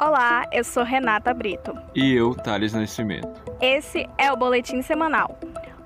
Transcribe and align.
Olá, 0.00 0.44
eu 0.52 0.62
sou 0.62 0.84
Renata 0.84 1.34
Brito. 1.34 1.76
E 1.92 2.14
eu, 2.14 2.32
Thales 2.32 2.72
Nascimento. 2.72 3.42
Esse 3.60 4.08
é 4.16 4.32
o 4.32 4.36
Boletim 4.36 4.80
Semanal. 4.80 5.36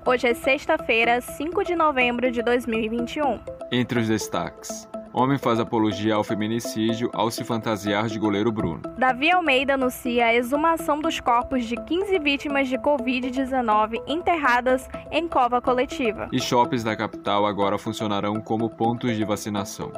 Hoje 0.05 0.27
é 0.27 0.35
sexta-feira, 0.35 1.19
5 1.19 1.63
de 1.63 1.75
novembro 1.75 2.29
de 2.29 2.43
2021. 2.43 3.39
Entre 3.71 3.99
os 3.99 4.07
destaques. 4.07 4.87
Homem 5.11 5.39
faz 5.39 5.59
apologia 5.59 6.13
ao 6.13 6.23
feminicídio 6.23 7.09
ao 7.11 7.31
se 7.31 7.43
fantasiar 7.43 8.05
de 8.05 8.19
goleiro 8.19 8.51
Bruno. 8.51 8.83
Davi 8.99 9.31
Almeida 9.31 9.73
anuncia 9.73 10.27
a 10.27 10.35
exumação 10.35 10.99
dos 10.99 11.19
corpos 11.19 11.65
de 11.65 11.75
15 11.75 12.19
vítimas 12.19 12.67
de 12.67 12.77
Covid-19 12.77 13.99
enterradas 14.05 14.87
em 15.11 15.27
cova 15.27 15.59
coletiva. 15.59 16.29
E 16.31 16.39
shoppings 16.39 16.83
da 16.83 16.95
capital 16.95 17.47
agora 17.47 17.79
funcionarão 17.79 18.39
como 18.39 18.69
pontos 18.69 19.15
de 19.15 19.25
vacinação. 19.25 19.91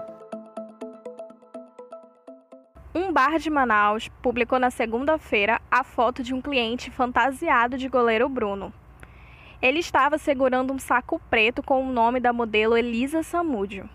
Bar 3.15 3.39
de 3.39 3.49
Manaus 3.49 4.09
publicou 4.21 4.59
na 4.59 4.69
segunda-feira 4.69 5.61
a 5.71 5.85
foto 5.85 6.21
de 6.21 6.33
um 6.33 6.41
cliente 6.41 6.91
fantasiado 6.91 7.77
de 7.77 7.87
goleiro 7.87 8.27
Bruno. 8.27 8.73
Ele 9.61 9.79
estava 9.79 10.17
segurando 10.17 10.73
um 10.73 10.77
saco 10.77 11.17
preto 11.29 11.63
com 11.63 11.81
o 11.81 11.93
nome 11.93 12.19
da 12.19 12.33
modelo 12.33 12.75
Elisa 12.75 13.23
Samúdio. 13.23 13.89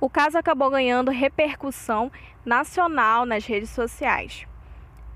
O 0.00 0.08
caso 0.08 0.38
acabou 0.38 0.70
ganhando 0.70 1.10
repercussão 1.10 2.10
nacional 2.42 3.26
nas 3.26 3.44
redes 3.44 3.68
sociais. 3.68 4.46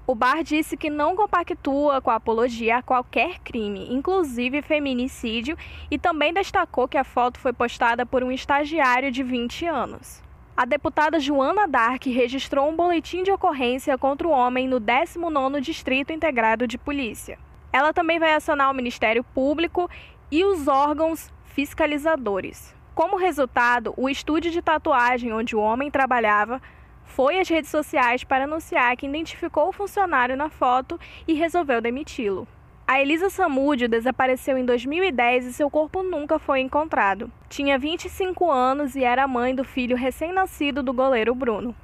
O 0.06 0.14
bar 0.14 0.44
disse 0.44 0.76
que 0.76 0.90
não 0.90 1.16
compactua 1.16 2.02
com 2.02 2.10
a 2.10 2.16
apologia 2.16 2.76
a 2.76 2.82
qualquer 2.82 3.38
crime, 3.38 3.94
inclusive 3.94 4.60
feminicídio, 4.60 5.56
e 5.90 5.98
também 5.98 6.34
destacou 6.34 6.86
que 6.86 6.98
a 6.98 7.02
foto 7.02 7.40
foi 7.40 7.54
postada 7.54 8.04
por 8.04 8.22
um 8.22 8.30
estagiário 8.30 9.10
de 9.10 9.22
20 9.22 9.64
anos 9.64 10.25
a 10.56 10.64
deputada 10.64 11.20
Joana 11.20 11.68
Dark 11.68 12.06
registrou 12.06 12.70
um 12.70 12.74
boletim 12.74 13.22
de 13.22 13.30
ocorrência 13.30 13.98
contra 13.98 14.26
o 14.26 14.30
homem 14.30 14.66
no 14.66 14.80
19º 14.80 15.60
Distrito 15.60 16.14
Integrado 16.14 16.66
de 16.66 16.78
Polícia. 16.78 17.38
Ela 17.70 17.92
também 17.92 18.18
vai 18.18 18.32
acionar 18.32 18.70
o 18.70 18.74
Ministério 18.74 19.22
Público 19.22 19.90
e 20.30 20.44
os 20.44 20.66
órgãos 20.66 21.30
fiscalizadores. 21.44 22.74
Como 22.94 23.18
resultado, 23.18 23.92
o 23.98 24.08
estúdio 24.08 24.50
de 24.50 24.62
tatuagem 24.62 25.30
onde 25.30 25.54
o 25.54 25.60
homem 25.60 25.90
trabalhava 25.90 26.62
foi 27.04 27.38
às 27.38 27.48
redes 27.50 27.70
sociais 27.70 28.24
para 28.24 28.44
anunciar 28.44 28.96
que 28.96 29.06
identificou 29.06 29.68
o 29.68 29.72
funcionário 29.72 30.38
na 30.38 30.48
foto 30.48 30.98
e 31.28 31.34
resolveu 31.34 31.82
demiti-lo. 31.82 32.48
A 32.88 33.02
Elisa 33.02 33.28
Samúdio 33.28 33.88
desapareceu 33.88 34.56
em 34.56 34.64
2010 34.64 35.46
e 35.46 35.52
seu 35.52 35.68
corpo 35.68 36.04
nunca 36.04 36.38
foi 36.38 36.60
encontrado. 36.60 37.28
Tinha 37.48 37.76
25 37.76 38.48
anos 38.48 38.94
e 38.94 39.02
era 39.02 39.26
mãe 39.26 39.56
do 39.56 39.64
filho 39.64 39.96
recém-nascido 39.96 40.84
do 40.84 40.92
goleiro 40.92 41.34
Bruno. 41.34 41.74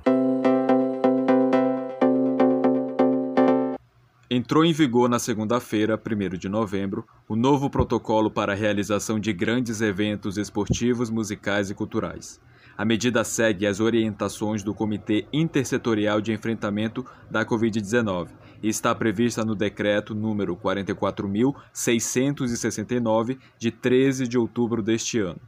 Entrou 4.31 4.64
em 4.64 4.72
vigor 4.72 5.09
na 5.09 5.19
segunda-feira, 5.19 6.00
1 6.00 6.39
de 6.39 6.48
novembro, 6.48 7.05
o 7.28 7.34
novo 7.34 7.69
protocolo 7.69 8.31
para 8.31 8.53
a 8.53 8.56
realização 8.56 9.19
de 9.19 9.33
grandes 9.33 9.81
eventos 9.81 10.39
esportivos, 10.39 11.11
musicais 11.11 11.69
e 11.69 11.75
culturais. 11.75 12.41
A 12.77 12.84
medida 12.84 13.23
segue 13.23 13.67
as 13.67 13.81
orientações 13.81 14.62
do 14.62 14.73
Comitê 14.73 15.27
Intersetorial 15.33 16.20
de 16.20 16.33
Enfrentamento 16.33 17.05
da 17.31 17.45
Covid-19 17.45 18.28
e 18.62 18.69
está 18.69 18.95
prevista 18.95 19.45
no 19.45 19.55
decreto 19.55 20.15
número 20.15 20.56
44.669 20.56 23.39
de 23.59 23.70
13 23.70 24.27
de 24.27 24.39
outubro 24.39 24.83
deste 24.83 25.19
ano. 25.19 25.41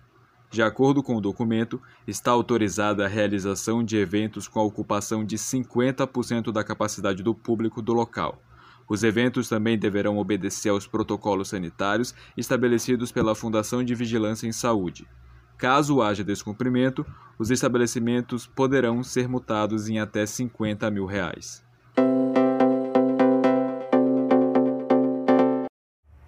De 0.50 0.62
acordo 0.62 1.02
com 1.02 1.16
o 1.16 1.20
documento, 1.20 1.80
está 2.06 2.30
autorizada 2.30 3.04
a 3.04 3.08
realização 3.08 3.82
de 3.82 3.96
eventos 3.96 4.46
com 4.46 4.60
a 4.60 4.64
ocupação 4.64 5.24
de 5.24 5.36
50% 5.36 6.52
da 6.52 6.62
capacidade 6.62 7.22
do 7.22 7.34
público 7.34 7.82
do 7.82 7.92
local. 7.92 8.40
Os 8.88 9.02
eventos 9.02 9.48
também 9.48 9.76
deverão 9.78 10.18
obedecer 10.18 10.68
aos 10.68 10.86
protocolos 10.86 11.48
sanitários 11.48 12.14
estabelecidos 12.36 13.10
pela 13.10 13.34
Fundação 13.34 13.82
de 13.82 13.94
Vigilância 13.94 14.46
em 14.46 14.52
Saúde. 14.52 15.08
Caso 15.56 16.02
haja 16.02 16.24
descumprimento, 16.24 17.06
os 17.38 17.50
estabelecimentos 17.50 18.46
poderão 18.46 19.02
ser 19.02 19.28
multados 19.28 19.88
em 19.88 19.98
até 19.98 20.26
50 20.26 20.90
mil 20.90 21.06
reais. 21.06 21.64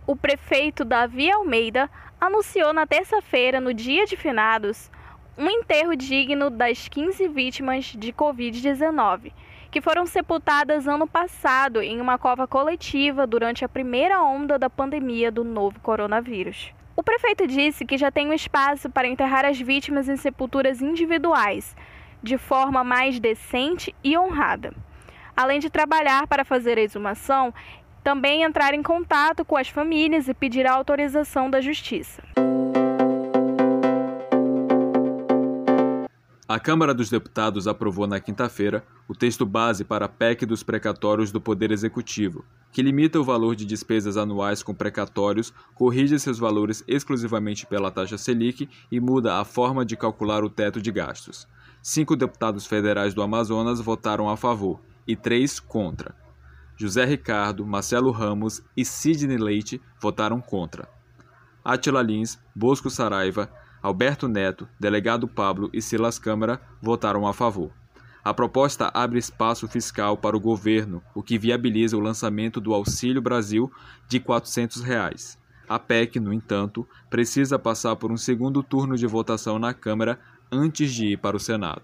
O 0.07 0.15
prefeito 0.15 0.85
Davi 0.85 1.31
Almeida 1.31 1.91
anunciou 2.21 2.73
na 2.73 2.87
terça-feira, 2.87 3.61
no 3.61 3.75
dia 3.75 4.07
de 4.07 4.17
finados, 4.17 4.91
um 5.37 5.51
enterro 5.51 5.95
digno 5.97 6.49
das 6.49 6.89
15 6.89 7.29
vítimas 7.29 7.87
de 7.87 8.13
Covid-19, 8.13 9.33
que 9.71 9.81
foram 9.81 10.07
sepultadas 10.07 10.87
ano 10.87 11.07
passado 11.07 11.83
em 11.83 12.01
uma 12.01 12.17
cova 12.19 12.47
coletiva 12.47 13.27
durante 13.27 13.65
a 13.65 13.69
primeira 13.69 14.23
onda 14.23 14.59
da 14.59 14.71
pandemia 14.71 15.31
do 15.31 15.45
novo 15.45 15.79
coronavírus. 15.81 16.73
O 16.97 17.03
prefeito 17.03 17.47
disse 17.47 17.85
que 17.85 17.99
já 17.99 18.11
tem 18.11 18.27
um 18.27 18.33
espaço 18.33 18.89
para 18.89 19.07
enterrar 19.07 19.45
as 19.45 19.61
vítimas 19.61 20.09
em 20.09 20.17
sepulturas 20.17 20.81
individuais, 20.81 21.77
de 22.23 22.39
forma 22.39 22.83
mais 22.83 23.21
decente 23.21 23.95
e 24.03 24.17
honrada. 24.17 24.73
Além 25.37 25.61
de 25.61 25.69
trabalhar 25.69 26.27
para 26.27 26.43
fazer 26.43 26.79
a 26.79 26.81
exumação, 26.81 27.53
também 28.03 28.43
entrar 28.43 28.73
em 28.73 28.83
contato 28.83 29.45
com 29.45 29.59
as 29.59 29.69
famílias 29.69 30.27
e 30.27 30.33
pedir 30.33 30.67
a 30.67 30.73
autorização 30.73 31.51
da 31.51 31.61
Justiça. 31.61 32.23
A 36.49 36.61
Câmara 36.61 36.95
dos 36.95 37.11
Deputados 37.11 37.67
aprovou 37.67 38.07
na 38.07 38.21
quinta-feira 38.21 38.87
o 39.09 39.15
texto 39.17 39.45
base 39.45 39.83
para 39.83 40.05
a 40.05 40.09
PEC 40.09 40.47
dos 40.47 40.63
precatórios 40.63 41.33
do 41.33 41.41
Poder 41.41 41.73
Executivo, 41.73 42.45
que 42.71 42.83
limita 42.83 43.19
o 43.19 43.25
valor 43.25 43.57
de 43.57 43.65
despesas 43.65 44.17
anuais 44.17 44.63
com 44.63 44.73
precatórios, 44.73 45.53
corrige 45.75 46.17
seus 46.21 46.39
valores 46.39 46.85
exclusivamente 46.87 47.67
pela 47.67 47.91
taxa 47.91 48.17
Selic 48.17 48.69
e 48.93 49.01
muda 49.01 49.41
a 49.41 49.45
forma 49.45 49.85
de 49.85 49.97
calcular 49.97 50.45
o 50.45 50.49
teto 50.49 50.81
de 50.81 50.93
gastos. 50.93 51.49
Cinco 51.83 52.15
deputados 52.15 52.65
federais 52.65 53.13
do 53.13 53.23
Amazonas 53.23 53.81
votaram 53.81 54.29
a 54.29 54.37
favor 54.37 54.81
e 55.05 55.17
três 55.17 55.59
contra. 55.59 56.15
José 56.77 57.05
Ricardo, 57.05 57.67
Marcelo 57.67 58.13
Ramos 58.13 58.63
e 58.77 58.85
Sidney 58.85 59.37
Leite 59.37 59.83
votaram 60.01 60.41
contra. 60.41 60.89
Atila 61.65 62.03
Lins, 62.03 62.39
Bosco 62.55 62.89
Saraiva, 62.89 63.51
Alberto 63.87 64.27
Neto, 64.27 64.69
delegado 64.81 65.29
Pablo 65.29 65.71
e 65.73 65.81
Silas 65.81 66.19
Câmara 66.19 66.61
votaram 66.83 67.25
a 67.25 67.33
favor. 67.33 67.71
A 68.25 68.35
proposta 68.35 68.91
abre 68.93 69.17
espaço 69.17 69.69
fiscal 69.69 70.17
para 70.17 70.37
o 70.37 70.41
governo, 70.41 71.01
o 71.15 71.23
que 71.23 71.39
viabiliza 71.39 71.97
o 71.97 72.01
lançamento 72.01 72.61
do 72.61 72.75
Auxílio 72.75 73.23
Brasil 73.23 73.71
de 74.09 74.19
400 74.19 74.83
reais. 74.83 75.39
A 75.69 75.79
PEC, 75.79 76.19
no 76.19 76.33
entanto, 76.33 76.85
precisa 77.09 77.61
passar 77.61 77.95
por 77.95 78.11
um 78.11 78.17
segundo 78.17 78.61
turno 78.61 78.97
de 78.97 79.07
votação 79.07 79.57
na 79.57 79.73
Câmara 79.73 80.19
antes 80.51 80.93
de 80.93 81.13
ir 81.13 81.19
para 81.19 81.37
o 81.37 81.41
Senado. 81.41 81.83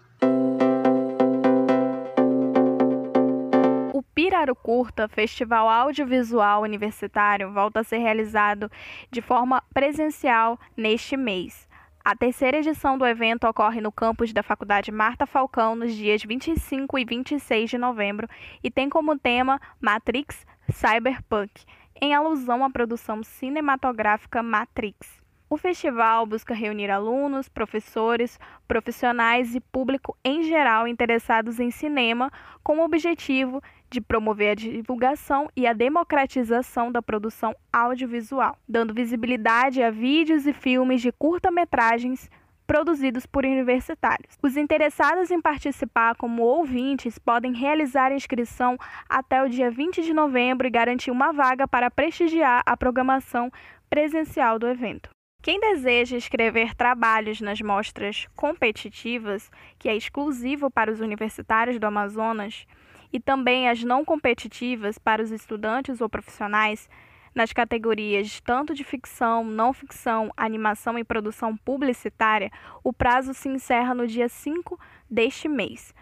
O 3.94 4.02
Piraro 4.12 4.56
Curta, 4.56 5.06
Festival 5.06 5.68
Audiovisual 5.68 6.62
Universitário, 6.62 7.52
volta 7.52 7.78
a 7.78 7.84
ser 7.84 7.98
realizado 7.98 8.68
de 9.08 9.22
forma 9.22 9.62
presencial 9.72 10.58
neste 10.76 11.16
mês. 11.16 11.70
A 12.04 12.16
terceira 12.16 12.58
edição 12.58 12.98
do 12.98 13.06
evento 13.06 13.46
ocorre 13.46 13.80
no 13.80 13.92
campus 13.92 14.32
da 14.32 14.42
Faculdade 14.42 14.90
Marta 14.90 15.24
Falcão 15.24 15.76
nos 15.76 15.94
dias 15.94 16.20
25 16.24 16.98
e 16.98 17.04
26 17.04 17.70
de 17.70 17.78
novembro 17.78 18.26
e 18.60 18.72
tem 18.72 18.90
como 18.90 19.16
tema 19.16 19.60
Matrix 19.80 20.44
Cyberpunk, 20.68 21.64
em 22.00 22.12
alusão 22.12 22.64
à 22.64 22.70
produção 22.70 23.22
cinematográfica 23.22 24.42
Matrix. 24.42 25.22
O 25.48 25.56
festival 25.56 26.26
busca 26.26 26.52
reunir 26.54 26.90
alunos, 26.90 27.48
professores, 27.48 28.36
profissionais 28.66 29.54
e 29.54 29.60
público 29.60 30.16
em 30.24 30.42
geral 30.42 30.88
interessados 30.88 31.60
em 31.60 31.70
cinema 31.70 32.32
com 32.64 32.78
o 32.78 32.84
objetivo 32.84 33.62
de 33.92 34.00
promover 34.00 34.52
a 34.52 34.54
divulgação 34.54 35.48
e 35.54 35.66
a 35.66 35.74
democratização 35.74 36.90
da 36.90 37.02
produção 37.02 37.54
audiovisual, 37.70 38.56
dando 38.66 38.94
visibilidade 38.94 39.82
a 39.82 39.90
vídeos 39.90 40.46
e 40.46 40.52
filmes 40.52 41.02
de 41.02 41.12
curta-metragens 41.12 42.30
produzidos 42.66 43.26
por 43.26 43.44
universitários. 43.44 44.38
Os 44.42 44.56
interessados 44.56 45.30
em 45.30 45.40
participar 45.40 46.16
como 46.16 46.42
ouvintes 46.42 47.18
podem 47.18 47.52
realizar 47.52 48.12
inscrição 48.12 48.78
até 49.06 49.42
o 49.42 49.48
dia 49.48 49.70
20 49.70 50.02
de 50.02 50.14
novembro 50.14 50.66
e 50.66 50.70
garantir 50.70 51.10
uma 51.10 51.32
vaga 51.32 51.68
para 51.68 51.90
prestigiar 51.90 52.62
a 52.64 52.74
programação 52.74 53.52
presencial 53.90 54.58
do 54.58 54.66
evento. 54.66 55.10
Quem 55.42 55.60
deseja 55.60 56.16
escrever 56.16 56.74
trabalhos 56.74 57.40
nas 57.40 57.60
mostras 57.60 58.26
competitivas, 58.34 59.50
que 59.78 59.88
é 59.88 59.96
exclusivo 59.96 60.70
para 60.70 60.90
os 60.90 61.00
universitários 61.00 61.78
do 61.78 61.84
Amazonas, 61.84 62.64
e 63.12 63.20
também 63.20 63.68
as 63.68 63.84
não 63.84 64.04
competitivas 64.04 64.98
para 64.98 65.22
os 65.22 65.30
estudantes 65.30 66.00
ou 66.00 66.08
profissionais, 66.08 66.88
nas 67.34 67.52
categorias 67.52 68.40
tanto 68.40 68.74
de 68.74 68.84
ficção, 68.84 69.44
não 69.44 69.72
ficção, 69.72 70.30
animação 70.36 70.98
e 70.98 71.04
produção 71.04 71.56
publicitária, 71.56 72.50
o 72.82 72.92
prazo 72.92 73.34
se 73.34 73.48
encerra 73.48 73.94
no 73.94 74.06
dia 74.06 74.28
5 74.28 74.78
deste 75.10 75.48
mês. 75.48 75.94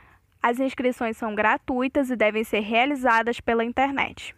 As 0.42 0.58
inscrições 0.58 1.16
são 1.16 1.34
gratuitas 1.34 2.10
e 2.10 2.16
devem 2.16 2.42
ser 2.44 2.60
realizadas 2.60 3.40
pela 3.40 3.64
internet. 3.64 4.34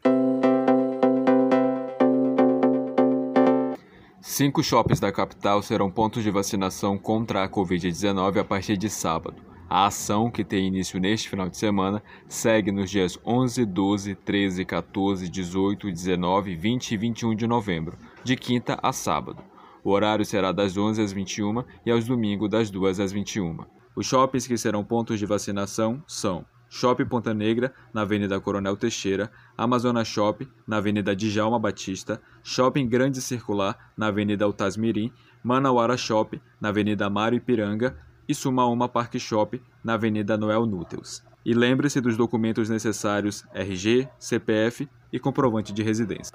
Cinco 4.21 4.63
shoppings 4.63 5.01
da 5.01 5.13
capital 5.13 5.63
serão 5.63 5.91
pontos 5.91 6.23
de 6.23 6.31
vacinação 6.31 6.97
contra 6.97 7.43
a 7.45 7.49
Covid-19 7.49 8.39
a 8.39 8.45
partir 8.45 8.77
de 8.77 8.89
sábado. 8.89 9.52
A 9.75 9.87
ação, 9.87 10.31
que 10.31 10.45
tem 10.45 10.67
início 10.67 11.01
neste 11.01 11.31
final 11.31 11.49
de 11.49 11.57
semana, 11.57 12.03
segue 12.29 12.71
nos 12.71 12.91
dias 12.91 13.19
11, 13.25 13.65
12, 13.65 14.15
13, 14.17 14.67
14, 14.67 15.31
18, 15.31 15.91
19, 15.91 16.55
20 16.55 16.91
e 16.91 16.97
21 16.99 17.35
de 17.35 17.47
novembro, 17.47 17.97
de 18.23 18.37
quinta 18.37 18.79
a 18.83 18.93
sábado. 18.93 19.43
O 19.83 19.93
horário 19.93 20.27
será 20.27 20.53
das 20.53 20.77
11 20.77 21.01
às 21.01 21.11
21 21.11 21.65
e 21.87 21.91
aos 21.91 22.05
domingos 22.05 22.51
das 22.51 22.69
2 22.71 23.01
às 23.01 23.13
21. 23.13 23.61
Os 23.97 24.05
shoppings 24.05 24.47
que 24.47 24.59
serão 24.59 24.85
pontos 24.85 25.19
de 25.19 25.25
vacinação 25.25 26.05
são 26.07 26.45
Shopping 26.69 27.07
Ponta 27.07 27.33
Negra, 27.33 27.73
na 27.95 28.03
Avenida 28.03 28.39
Coronel 28.39 28.77
Teixeira, 28.77 29.33
Amazona 29.57 30.05
Shop, 30.05 30.47
na 30.67 30.77
Avenida 30.77 31.17
Djalma 31.17 31.59
Batista, 31.59 32.21
Shopping 32.43 32.87
Grande 32.87 33.23
Circular, 33.23 33.93
na 33.97 34.09
Avenida 34.09 34.45
Altasmirim, 34.45 35.11
Manauara 35.43 35.97
Shop, 35.97 36.39
na 36.61 36.69
Avenida 36.69 37.09
Mário 37.09 37.39
Ipiranga, 37.39 37.97
e 38.29 38.35
Sumauma 38.35 38.89
Park 38.89 39.19
Shop, 39.19 39.61
na 39.83 39.95
Avenida 39.95 40.37
Noel 40.37 40.67
Núteus. 40.67 41.23
E 41.45 41.55
lembre-se 41.55 42.01
dos 42.01 42.17
documentos 42.17 42.69
necessários 42.69 43.45
RG, 43.53 44.09
CPF 44.19 44.89
e 45.13 45.19
comprovante 45.19 45.73
de 45.73 45.83
residência. 45.83 46.33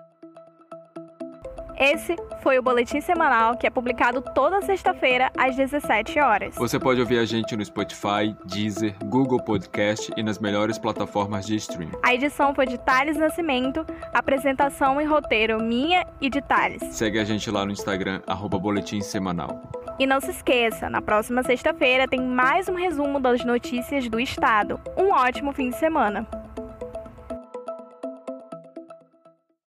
Esse 1.79 2.15
foi 2.41 2.57
o 2.57 2.63
boletim 2.63 2.99
semanal 2.99 3.55
que 3.55 3.67
é 3.67 3.69
publicado 3.69 4.23
toda 4.33 4.63
sexta-feira 4.63 5.31
às 5.37 5.55
17 5.55 6.19
horas. 6.19 6.55
Você 6.55 6.79
pode 6.79 6.99
ouvir 6.99 7.19
a 7.19 7.25
gente 7.25 7.55
no 7.55 7.63
Spotify, 7.63 8.35
Deezer, 8.45 8.95
Google 9.05 9.39
Podcast 9.39 10.11
e 10.17 10.23
nas 10.23 10.39
melhores 10.39 10.79
plataformas 10.79 11.45
de 11.45 11.55
streaming. 11.55 11.91
A 12.01 12.15
edição 12.15 12.55
foi 12.55 12.65
de 12.65 12.79
Thales 12.79 13.15
Nascimento, 13.15 13.85
apresentação 14.11 14.99
e 14.99 15.05
roteiro 15.05 15.61
minha 15.61 16.03
e 16.19 16.31
de 16.31 16.41
Thales. 16.41 16.81
Segue 16.95 17.19
a 17.19 17.23
gente 17.23 17.51
lá 17.51 17.63
no 17.63 17.71
Instagram, 17.71 18.21
arroba 18.25 18.57
boletim 18.57 18.99
semanal. 18.99 19.61
E 19.99 20.05
não 20.05 20.19
se 20.19 20.29
esqueça, 20.29 20.91
na 20.91 21.01
próxima 21.01 21.41
sexta-feira 21.41 22.07
tem 22.07 22.21
mais 22.21 22.69
um 22.69 22.75
resumo 22.75 23.19
das 23.19 23.43
notícias 23.43 24.07
do 24.07 24.19
estado. 24.19 24.79
Um 24.95 25.09
ótimo 25.11 25.51
fim 25.51 25.71
de 25.71 25.77
semana. 25.77 26.27